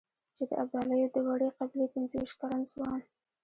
چې 0.35 0.43
د 0.49 0.51
ابدالیو 0.63 1.13
د 1.13 1.17
وړې 1.27 1.49
قبيلې 1.57 1.87
پنځه 1.93 2.15
وېشت 2.17 2.35
کلن 2.41 2.61
ځوان. 2.71 2.99